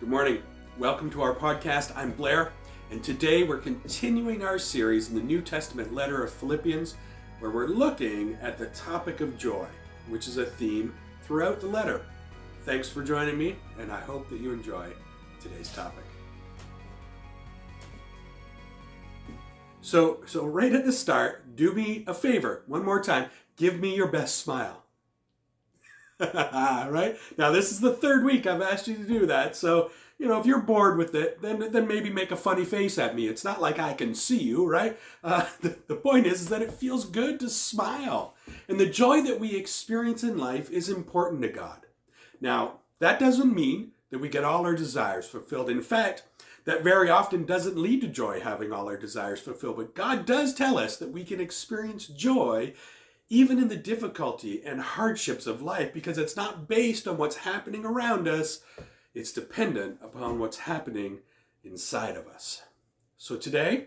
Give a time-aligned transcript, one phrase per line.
[0.00, 0.42] Good morning.
[0.76, 1.96] Welcome to our podcast.
[1.96, 2.52] I'm Blair,
[2.90, 6.96] and today we're continuing our series in the New Testament letter of Philippians,
[7.38, 9.66] where we're looking at the topic of joy,
[10.08, 12.04] which is a theme throughout the letter.
[12.64, 14.88] Thanks for joining me, and I hope that you enjoy
[15.40, 16.04] today's topic.
[19.80, 23.30] So, so right at the start, do me a favor, one more time.
[23.56, 24.83] Give me your best smile.
[26.34, 27.16] right?
[27.36, 29.56] Now this is the third week I've asked you to do that.
[29.56, 32.98] So, you know, if you're bored with it, then then maybe make a funny face
[32.98, 33.26] at me.
[33.26, 34.98] It's not like I can see you, right?
[35.22, 38.34] Uh, the, the point is, is that it feels good to smile.
[38.68, 41.80] And the joy that we experience in life is important to God.
[42.40, 45.68] Now, that doesn't mean that we get all our desires fulfilled.
[45.68, 46.22] In fact,
[46.64, 49.76] that very often doesn't lead to joy having all our desires fulfilled.
[49.76, 52.72] But God does tell us that we can experience joy
[53.28, 57.84] even in the difficulty and hardships of life, because it's not based on what's happening
[57.84, 58.60] around us,
[59.14, 61.20] it's dependent upon what's happening
[61.62, 62.62] inside of us.
[63.16, 63.86] So today,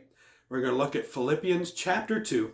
[0.50, 2.54] we're going to look at Philippians chapter 2.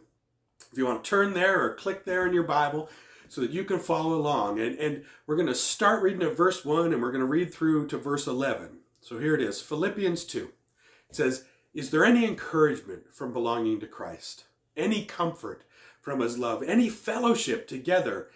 [0.71, 2.89] If you want to turn there or click there in your Bible
[3.29, 4.59] so that you can follow along.
[4.59, 7.53] And, and we're going to start reading at verse 1 and we're going to read
[7.53, 8.79] through to verse 11.
[9.01, 10.51] So here it is Philippians 2.
[11.09, 14.45] It says, Is there any encouragement from belonging to Christ?
[14.75, 15.63] Any comfort?
[16.03, 18.27] From his love, any fellowship together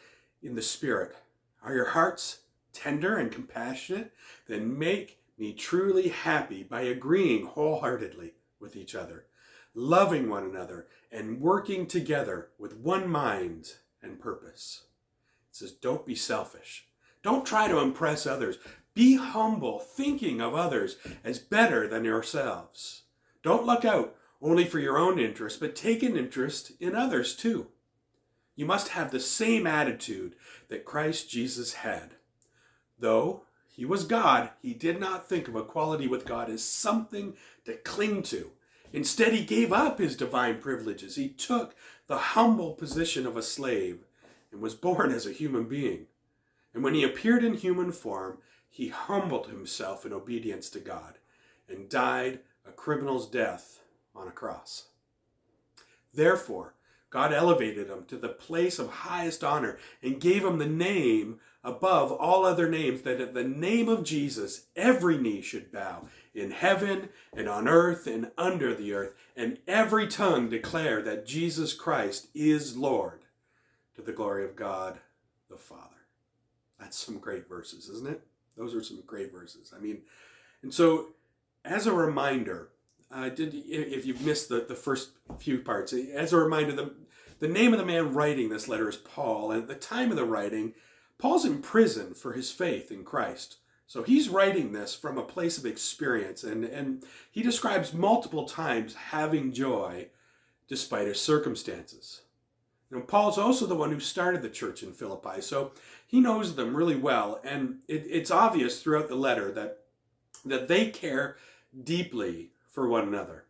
[0.41, 1.15] in the Spirit.
[1.61, 2.39] Are your hearts
[2.71, 4.13] tender and compassionate?
[4.47, 9.25] Then make me truly happy by agreeing wholeheartedly with each other,
[9.75, 14.83] loving one another, and working together with one mind and purpose.
[15.51, 16.87] It says, Don't be selfish.
[17.21, 18.57] Don't try to impress others.
[18.93, 23.03] Be humble, thinking of others as better than yourselves.
[23.43, 27.67] Don't look out only for your own interest, but take an interest in others too.
[28.55, 30.35] You must have the same attitude
[30.69, 32.15] that Christ Jesus had.
[32.99, 37.75] Though he was God, he did not think of equality with God as something to
[37.75, 38.51] cling to.
[38.91, 41.15] Instead, he gave up his divine privileges.
[41.15, 41.75] He took
[42.07, 44.05] the humble position of a slave
[44.51, 46.07] and was born as a human being.
[46.73, 48.39] And when he appeared in human form,
[48.69, 51.19] he humbled himself in obedience to God
[51.69, 53.81] and died a criminal's death
[54.17, 54.87] on a cross.
[56.13, 56.73] Therefore,
[57.09, 62.11] God elevated him to the place of highest honor and gave him the name above
[62.11, 67.09] all other names, that at the name of Jesus every knee should bow in heaven
[67.35, 72.77] and on earth and under the earth, and every tongue declare that Jesus Christ is
[72.77, 73.21] Lord
[73.95, 74.99] to the glory of God
[75.49, 75.81] the Father.
[76.79, 78.21] That's some great verses, isn't it?
[78.55, 79.73] Those are some great verses.
[79.75, 80.01] I mean,
[80.61, 81.07] and so
[81.65, 82.69] as a reminder,
[83.11, 86.93] uh, did if you've missed the, the first few parts, as a reminder, the,
[87.39, 89.51] the name of the man writing this letter is Paul.
[89.51, 90.73] And at the time of the writing,
[91.17, 93.57] Paul's in prison for his faith in Christ.
[93.87, 98.93] So he's writing this from a place of experience, and, and he describes multiple times
[98.93, 100.09] having joy
[100.67, 102.21] despite his circumstances.
[102.91, 105.71] Know, Paul's also the one who started the church in Philippi, so
[106.05, 109.79] he knows them really well, and it, it's obvious throughout the letter that
[110.45, 111.35] that they care
[111.83, 113.45] deeply for one another.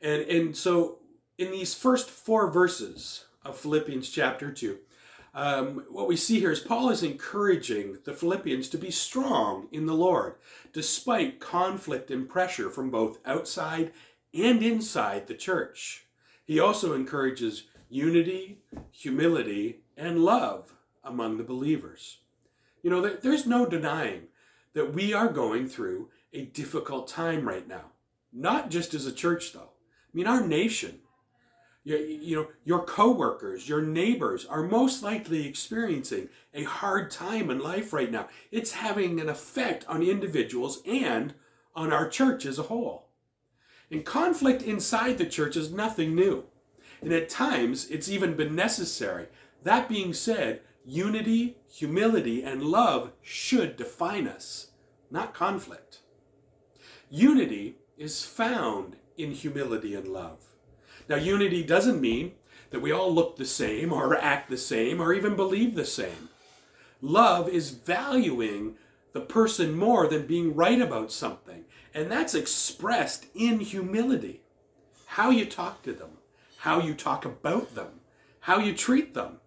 [0.00, 1.00] And, and so
[1.36, 4.78] in these first four verses of Philippians chapter 2,
[5.34, 9.84] um, what we see here is Paul is encouraging the Philippians to be strong in
[9.84, 10.36] the Lord,
[10.72, 13.92] despite conflict and pressure from both outside
[14.32, 16.06] and inside the church.
[16.42, 18.60] He also encourages unity,
[18.90, 20.72] humility, and love
[21.04, 22.20] among the believers.
[22.82, 24.28] You know, there's no denying
[24.72, 27.90] that we are going through a difficult time right now.
[28.34, 29.60] Not just as a church, though.
[29.60, 30.98] I mean, our nation,
[31.84, 37.60] you, you know, your coworkers, your neighbors are most likely experiencing a hard time in
[37.60, 38.28] life right now.
[38.50, 41.34] It's having an effect on individuals and
[41.76, 43.08] on our church as a whole.
[43.90, 46.44] And conflict inside the church is nothing new.
[47.00, 49.26] And at times, it's even been necessary.
[49.62, 54.68] That being said, unity, humility, and love should define us,
[55.10, 56.00] not conflict.
[57.10, 60.38] Unity is found in humility and love.
[61.08, 62.32] Now, unity doesn't mean
[62.70, 66.28] that we all look the same or act the same or even believe the same.
[67.00, 68.76] Love is valuing
[69.12, 74.40] the person more than being right about something, and that's expressed in humility.
[75.06, 76.18] How you talk to them,
[76.58, 78.00] how you talk about them,
[78.40, 79.38] how you treat them.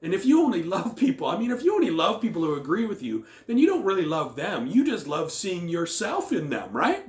[0.00, 2.86] And if you only love people, I mean, if you only love people who agree
[2.86, 4.66] with you, then you don't really love them.
[4.66, 7.06] You just love seeing yourself in them, right?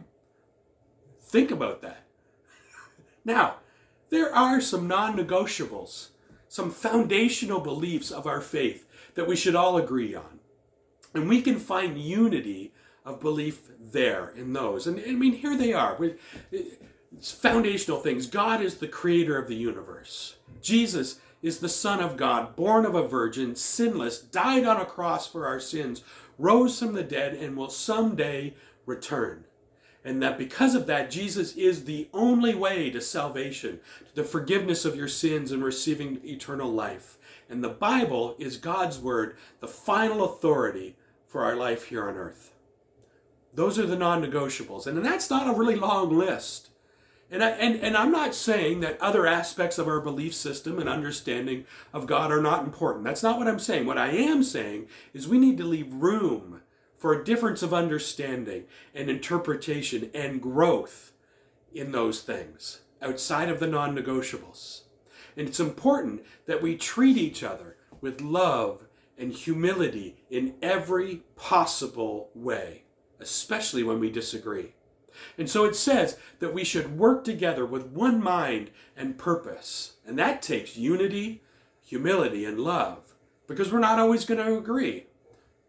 [1.28, 2.04] Think about that.
[3.26, 3.58] Now,
[4.10, 6.10] there are some non negotiables,
[6.48, 10.40] some foundational beliefs of our faith that we should all agree on.
[11.14, 12.72] And we can find unity
[13.04, 14.88] of belief there in those.
[14.88, 15.98] And I mean, here they are.
[16.52, 18.28] It's foundational things.
[18.28, 20.36] God is the creator of the universe.
[20.62, 25.28] Jesus is the Son of God, born of a virgin, sinless, died on a cross
[25.28, 26.04] for our sins,
[26.38, 28.54] rose from the dead, and will someday
[28.86, 29.46] return.
[30.08, 34.86] And that because of that, Jesus is the only way to salvation, to the forgiveness
[34.86, 37.18] of your sins and receiving eternal life.
[37.50, 40.96] And the Bible is God's Word, the final authority
[41.28, 42.54] for our life here on earth.
[43.54, 44.88] Those are the non negotiables.
[44.88, 46.70] And that's not a really long list.
[47.30, 50.88] And, I, and, and I'm not saying that other aspects of our belief system and
[50.88, 53.04] understanding of God are not important.
[53.04, 53.86] That's not what I'm saying.
[53.86, 56.62] What I am saying is we need to leave room
[56.98, 61.12] for a difference of understanding and interpretation and growth
[61.74, 64.82] in those things outside of the non negotiables.
[65.36, 72.30] And it's important that we treat each other with love and humility in every possible
[72.34, 72.84] way,
[73.20, 74.74] especially when we disagree.
[75.38, 79.94] And so it says that we should work together with one mind and purpose.
[80.06, 81.44] And that takes unity,
[81.82, 83.16] humility, and love.
[83.48, 85.06] Because we're not always going to agree.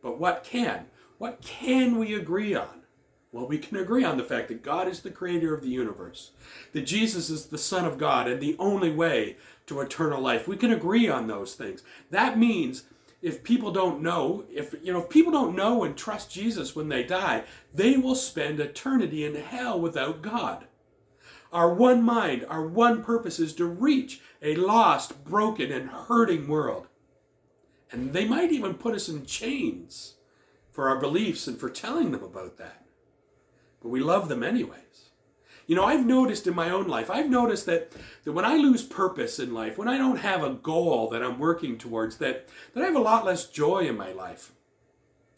[0.02, 0.86] But what can?
[1.18, 2.82] What can we agree on?
[3.32, 6.30] Well, we can agree on the fact that God is the creator of the universe,
[6.72, 9.36] that Jesus is the Son of God and the only way
[9.66, 10.48] to eternal life.
[10.48, 11.82] We can agree on those things.
[12.10, 12.84] That means
[13.20, 16.88] if people don't know, if you know, if people don't know and trust Jesus when
[16.88, 17.44] they die,
[17.74, 20.66] they will spend eternity in hell without God.
[21.52, 26.86] Our one mind, our one purpose is to reach a lost, broken, and hurting world.
[27.90, 30.14] And they might even put us in chains
[30.78, 32.84] for our beliefs and for telling them about that.
[33.82, 35.10] But we love them anyways.
[35.66, 37.90] You know, I've noticed in my own life, I've noticed that,
[38.22, 41.40] that when I lose purpose in life, when I don't have a goal that I'm
[41.40, 44.52] working towards, that, that I have a lot less joy in my life.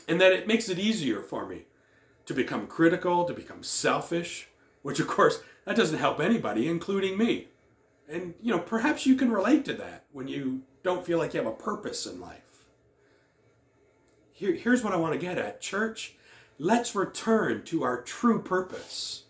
[0.07, 1.63] And that it makes it easier for me
[2.27, 4.49] to become critical, to become selfish,
[4.83, 7.49] which of course, that doesn't help anybody, including me.
[8.11, 11.43] And, you know, perhaps you can relate to that when you don't feel like you
[11.43, 12.50] have a purpose in life.
[14.41, 15.61] Here, here's what I want to get at.
[15.61, 16.15] Church,
[16.59, 19.25] let's return to our true purpose.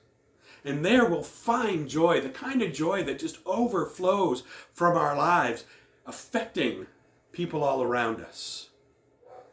[0.65, 5.65] And there we'll find joy, the kind of joy that just overflows from our lives,
[6.07, 6.87] affecting
[7.33, 8.69] people all around us.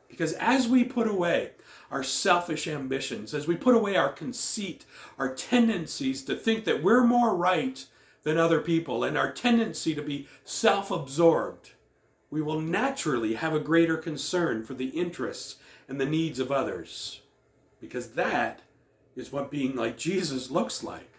[0.07, 1.53] Because as we put away
[1.89, 4.85] our selfish ambitions, as we put away our conceit,
[5.17, 7.83] our tendencies to think that we're more right
[8.21, 11.71] than other people, and our tendency to be self absorbed,
[12.29, 15.55] we will naturally have a greater concern for the interests
[15.87, 17.21] and the needs of others.
[17.79, 18.61] Because that
[19.15, 21.09] is what being like Jesus looks like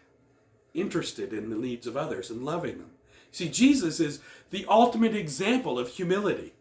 [0.75, 2.91] interested in the needs of others and loving them.
[3.31, 4.21] See, Jesus is
[4.51, 6.55] the ultimate example of humility.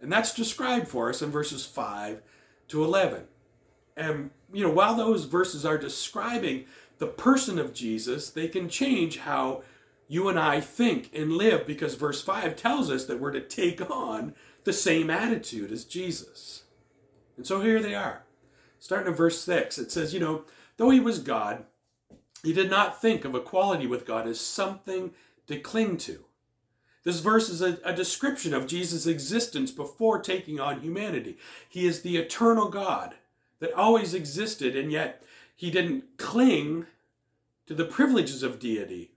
[0.00, 2.20] And that's described for us in verses 5
[2.68, 3.24] to 11.
[3.96, 6.66] And, you know, while those verses are describing
[6.98, 9.62] the person of Jesus, they can change how
[10.08, 13.90] you and I think and live because verse 5 tells us that we're to take
[13.90, 14.34] on
[14.64, 16.64] the same attitude as Jesus.
[17.36, 18.22] And so here they are.
[18.78, 20.44] Starting in verse 6, it says, you know,
[20.76, 21.64] Though he was God,
[22.42, 25.12] he did not think of equality with God as something
[25.46, 26.24] to cling to.
[27.04, 31.36] This verse is a, a, description of Jesus' existence before taking on humanity.
[31.68, 33.14] He is the eternal God
[33.60, 35.22] that always existed, and yet
[35.54, 36.86] he didn't cling
[37.66, 39.10] to the privileges of deity.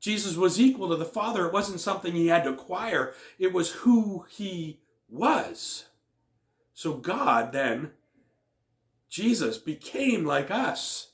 [0.00, 1.46] Jesus was equal to the Father.
[1.46, 5.86] It wasn't something he had to acquire, it was who he was.
[6.72, 7.90] So God then
[9.08, 11.10] Jesus became like us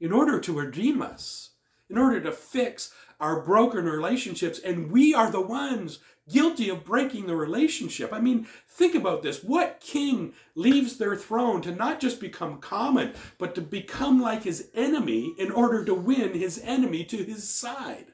[0.00, 1.50] in order to redeem us,
[1.90, 4.60] in order to fix our broken relationships.
[4.60, 5.98] And we are the ones
[6.30, 8.12] guilty of breaking the relationship.
[8.12, 9.42] I mean, think about this.
[9.42, 14.68] What king leaves their throne to not just become common, but to become like his
[14.74, 18.12] enemy in order to win his enemy to his side?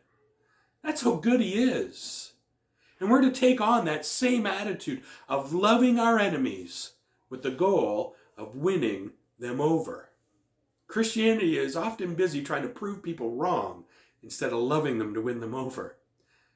[0.85, 2.35] That's how good he is.
[3.01, 6.93] And we're to take on that same attitude of loving our enemies
[7.31, 10.11] with the goal of winning them over.
[10.87, 13.85] Christianity is often busy trying to prove people wrong
[14.23, 15.97] instead of loving them to win them over.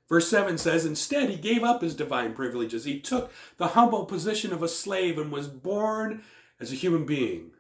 [0.09, 2.85] Verse 7 says, Instead, he gave up his divine privileges.
[2.85, 6.23] He took the humble position of a slave and was born
[6.61, 7.51] as a human being.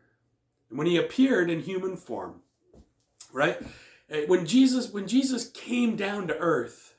[0.69, 2.43] And when he appeared in human form,
[3.33, 3.59] right?
[4.11, 6.95] Eh, when Jesus, when Jesus came down to earth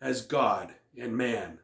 [0.00, 1.58] as God and man,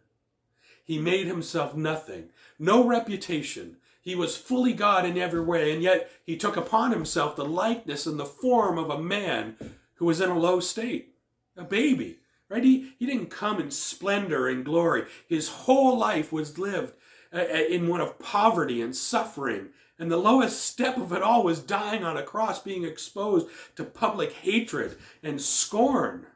[0.85, 6.11] he made himself nothing, no reputation, he was fully God in every way, and yet
[6.27, 9.57] he took upon himself the likeness and the form of a man
[9.95, 11.15] who was in a low state,
[11.57, 12.19] a baby.
[12.51, 12.63] Right?
[12.63, 15.07] He, he didn't come in splendor and glory.
[15.27, 16.93] His whole life was lived
[17.33, 21.45] uh, uh, in one of poverty and suffering And the lowest step of it all
[21.45, 23.47] was dying on a cross, being exposed
[23.77, 26.27] to public hatred and scorn.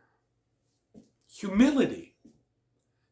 [1.26, 2.14] Humility.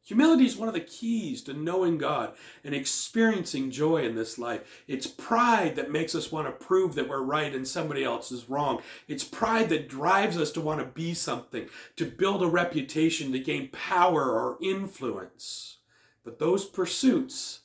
[0.07, 4.85] Humility is one of the keys to knowing God and experiencing joy in this life.
[4.87, 8.49] It's pride that makes us want to prove that we're right and somebody else is
[8.49, 8.83] wrong.
[9.09, 13.41] It's pride that drives us to want to be something, to build a reputation, to
[13.41, 15.79] gain power or influence.
[16.23, 17.63] But those pursuits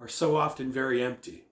[0.00, 1.44] are so often very empty.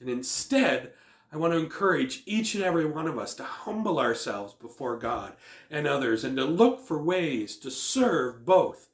[0.00, 0.92] And instead,
[1.32, 5.34] I want to encourage each and every one of us to humble ourselves before God
[5.70, 8.88] and others and to look for ways to serve both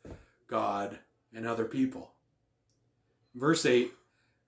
[0.48, 0.98] God
[1.32, 2.12] and other people.
[3.34, 3.92] Verse 8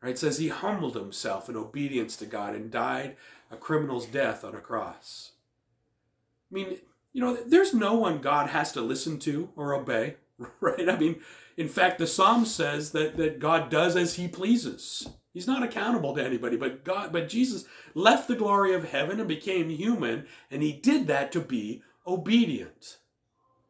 [0.02, 3.16] right, says, He humbled himself in obedience to God and died
[3.50, 5.32] a criminal's death on a cross.
[6.50, 6.78] I mean,
[7.12, 10.16] you know, there's no one God has to listen to or obey,
[10.60, 10.88] right?
[10.88, 11.20] I mean,
[11.56, 15.08] in fact, the Psalm says that, that God does as he pleases.
[15.36, 19.28] He's not accountable to anybody, but God, but Jesus left the glory of heaven and
[19.28, 22.96] became human, and he did that to be obedient.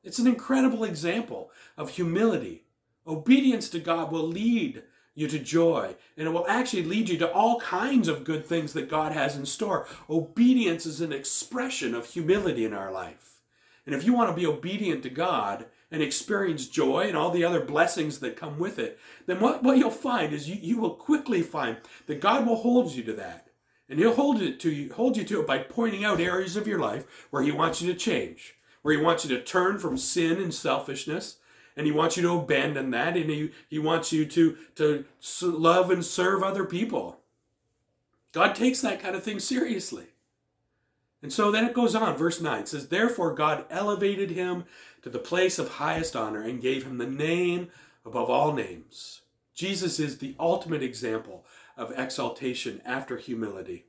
[0.05, 2.63] It's an incredible example of humility.
[3.05, 4.85] Obedience to God will lead
[5.17, 8.73] you to joy, and it will actually lead you to all kinds of good things
[8.75, 9.89] that God has in store.
[10.09, 13.41] Obedience is an expression of humility in our life.
[13.85, 17.45] And if you want to be obedient to God and experience joy and all the
[17.45, 20.95] other blessings that come with it, then what, what you'll find is you, you will
[20.95, 21.77] quickly find
[22.07, 23.49] that God will hold you to that.
[23.89, 26.67] And he'll hold it to you, hold you to it by pointing out areas of
[26.67, 29.99] your life where he wants you to change where he wants you to turn from
[29.99, 31.39] sin and selfishness
[31.77, 35.05] and he wants you to abandon that and he, he wants you to, to
[35.43, 37.19] love and serve other people
[38.31, 40.05] god takes that kind of thing seriously
[41.21, 44.63] and so then it goes on verse 9 says therefore god elevated him
[45.07, 47.69] to the place of highest honor and gave him the name
[48.05, 49.21] above all names
[49.55, 51.47] jesus is the ultimate example
[51.77, 53.87] of exaltation after humility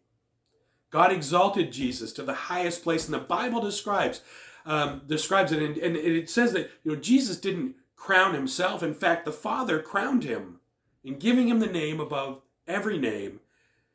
[0.92, 4.22] god exalted jesus to the highest place and the bible describes
[4.68, 8.84] um, describes it, and, and it says that you know Jesus didn't crown himself.
[8.84, 10.60] In fact, the Father crowned him
[11.06, 13.40] in giving him the name above every name.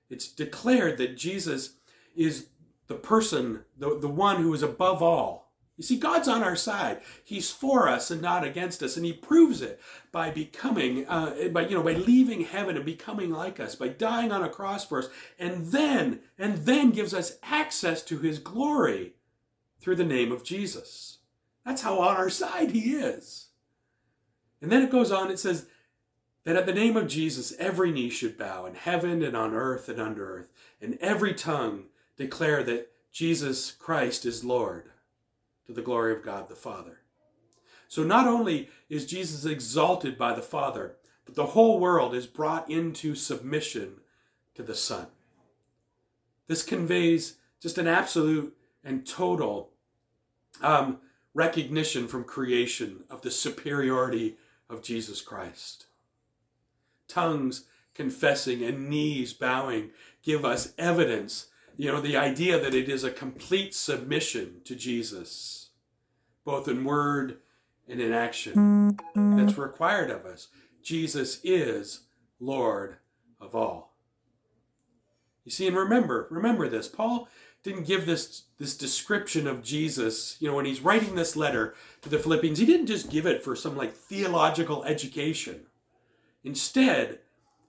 [0.09, 1.75] It's declared that Jesus
[2.17, 2.47] is
[2.87, 5.41] the person, the, the one who is above all.
[5.76, 7.00] You see, God's on our side.
[7.25, 9.81] He's for us and not against us, and He proves it
[10.12, 14.31] by becoming, uh, by you know, by leaving heaven and becoming like us, by dying
[14.31, 19.14] on a cross for us, and then, and then gives us access to His glory
[19.81, 21.19] through the name of Jesus.
[21.67, 23.49] That's how on our side he is.
[24.61, 25.67] And then it goes on, it says
[26.45, 29.88] that at the name of Jesus, every knee should bow in heaven and on earth
[29.88, 30.49] and under earth,
[30.81, 31.85] and every tongue
[32.17, 34.91] declare that Jesus Christ is Lord
[35.75, 37.00] to the glory of God the Father.
[37.88, 42.71] So not only is Jesus exalted by the Father, but the whole world is brought
[42.71, 44.00] into submission
[44.55, 45.07] to the Son.
[46.47, 49.71] This conveys just an absolute and total
[50.61, 50.99] um,
[51.35, 54.37] recognition from creation of the superiority
[54.69, 55.87] of Jesus Christ.
[57.09, 57.64] Tongues
[57.95, 59.91] confessing and knees bowing
[60.23, 65.62] give us evidence, you know, the idea that it is a complete submission to Jesus,
[66.44, 67.38] both in word
[67.88, 70.49] and in action, that's required of us.
[70.82, 72.02] Jesus is
[72.40, 72.96] Lord
[73.40, 73.94] of all.
[75.44, 76.88] You see, and remember, remember this.
[76.88, 77.28] Paul
[77.62, 82.08] didn't give this this description of Jesus, you know, when he's writing this letter to
[82.08, 85.66] the Philippians, he didn't just give it for some like theological education.
[86.44, 87.20] Instead,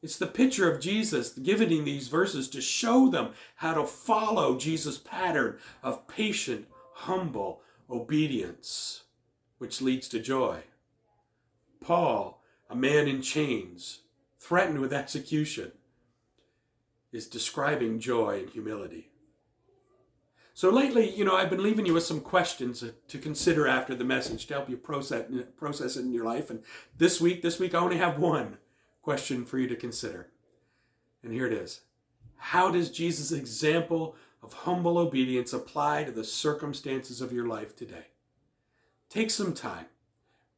[0.01, 4.58] it's the picture of Jesus given in these verses to show them how to follow
[4.58, 7.62] Jesus' pattern of patient, humble
[7.94, 9.04] obedience,
[9.60, 10.60] which leads to joy.
[11.80, 14.00] Paul, a man in chains,
[14.40, 15.72] threatened with execution,
[17.12, 19.10] is describing joy and humility.
[20.56, 24.04] So lately, you know, I've been leaving you with some questions to consider after the
[24.04, 25.26] message to help you process,
[25.58, 26.50] process it in your life.
[26.50, 26.64] And
[26.98, 28.58] this week, this week, I only have one
[29.02, 30.30] question for you to consider.
[31.24, 31.82] And here it is.
[32.38, 38.08] How does Jesus' example of humble obedience apply to the circumstances of your life today?
[39.10, 39.86] Take some time.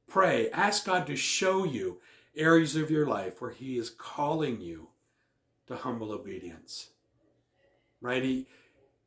[0.08, 0.50] Pray.
[0.52, 2.00] Ask God to show you
[2.36, 4.90] areas of your life where He is calling you
[5.68, 6.90] to humble obedience.
[8.02, 8.24] Right?
[8.24, 8.48] He,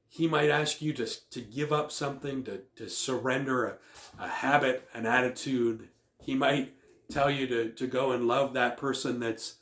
[0.08, 4.88] he might ask you to, to give up something, to, to surrender a, a habit,
[4.94, 5.88] an attitude.
[6.20, 6.72] He might
[7.10, 9.56] tell you to, to go and love that person that's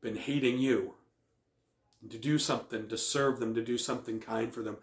[0.00, 0.94] been hating you,
[2.10, 4.76] to do something, to serve them, to do something kind for them.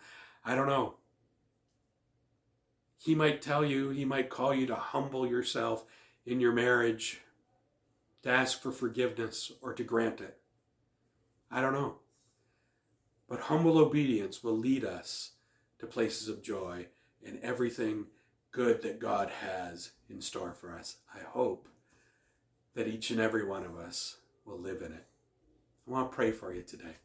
[0.45, 0.95] I don't know.
[2.97, 5.85] He might tell you, he might call you to humble yourself
[6.25, 7.21] in your marriage,
[8.23, 10.37] to ask for forgiveness or to grant it.
[11.49, 11.95] I don't know.
[13.27, 15.31] But humble obedience will lead us
[15.79, 16.87] to places of joy
[17.21, 18.05] in everything
[18.51, 20.97] good that God has in store for us.
[21.13, 21.69] I hope
[22.75, 25.05] that each and every one of us will live in it.
[25.87, 26.95] I want to pray for you today.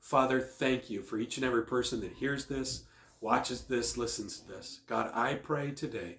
[0.00, 2.84] Father, thank you for each and every person that hears this,
[3.20, 4.80] watches this, listens to this.
[4.86, 6.18] God, I pray today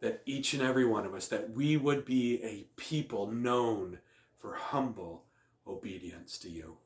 [0.00, 3.98] that each and every one of us, that we would be a people known
[4.38, 5.24] for humble
[5.66, 6.76] obedience to you.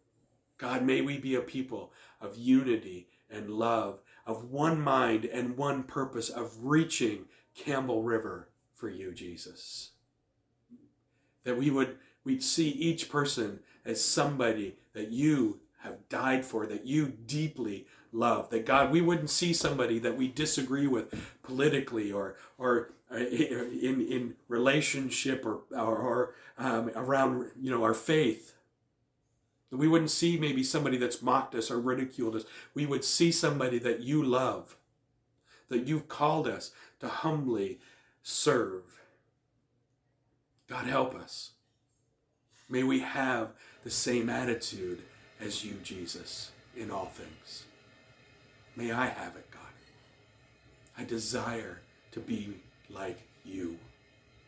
[0.58, 5.82] God, may we be a people of unity and love, of one mind and one
[5.82, 9.90] purpose of reaching Campbell River for you, Jesus.
[11.44, 16.86] That we would we'd see each person as somebody that you have died for, that
[16.86, 18.50] you deeply love.
[18.50, 24.06] That God, we wouldn't see somebody that we disagree with politically or or uh, in
[24.08, 28.54] in relationship or or, or um, around you know our faith.
[29.70, 32.44] That We wouldn't see maybe somebody that's mocked us or ridiculed us.
[32.74, 34.76] We would see somebody that you love,
[35.68, 37.78] that you've called us to humbly
[38.22, 38.82] serve.
[40.68, 41.52] God help us.
[42.68, 43.52] May we have
[43.84, 45.02] the same attitude
[45.40, 47.64] as you, Jesus, in all things.
[48.76, 49.62] May I have it, God.
[50.96, 51.80] I desire
[52.12, 52.54] to be
[52.90, 53.78] like you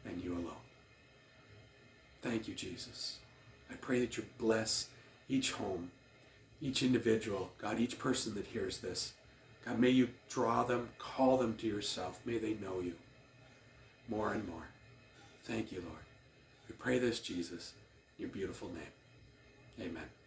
[0.04, 0.52] and you alone.
[2.22, 3.18] Thank you, Jesus.
[3.70, 4.88] I pray that you bless
[5.28, 5.90] each home,
[6.60, 9.12] each individual, God, each person that hears this.
[9.64, 12.20] God, may you draw them, call them to yourself.
[12.24, 12.94] May they know you
[14.08, 14.68] more and more.
[15.44, 16.02] Thank you, Lord.
[16.68, 17.74] We pray this, Jesus,
[18.18, 19.88] in your beautiful name.
[19.88, 20.19] Amen.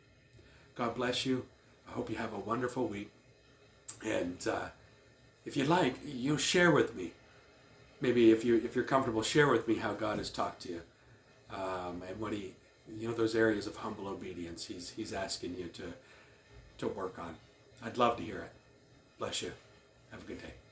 [0.75, 1.45] God bless you.
[1.87, 3.11] I hope you have a wonderful week.
[4.05, 4.67] And uh,
[5.45, 7.11] if you'd like, you share with me.
[8.01, 10.81] Maybe if you if you're comfortable, share with me how God has talked to you,
[11.51, 12.53] um, and what He,
[12.99, 15.93] you know, those areas of humble obedience He's He's asking you to
[16.79, 17.35] to work on.
[17.81, 18.51] I'd love to hear it.
[19.19, 19.53] Bless you.
[20.11, 20.62] Have a good day.